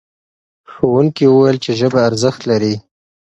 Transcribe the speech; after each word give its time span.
ښوونکي 0.71 1.25
وویل 1.29 1.57
چې 1.63 1.71
ژبه 1.79 1.99
ارزښت 2.09 2.41
لري. 2.49 2.75